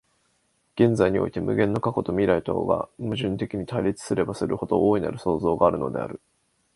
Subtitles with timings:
[0.77, 6.19] 現在において無限の過去と未来とが矛盾的に対立すればするほど、大なる創造があるのである。